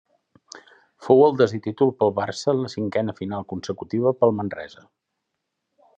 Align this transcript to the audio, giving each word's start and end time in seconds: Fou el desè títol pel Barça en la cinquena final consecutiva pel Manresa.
Fou 1.07 1.19
el 1.25 1.35
desè 1.41 1.59
títol 1.67 1.93
pel 1.99 2.15
Barça 2.21 2.49
en 2.55 2.63
la 2.63 2.71
cinquena 2.77 3.17
final 3.21 3.47
consecutiva 3.53 4.15
pel 4.23 4.35
Manresa. 4.39 4.87